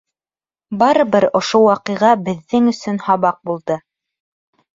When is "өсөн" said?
2.73-2.99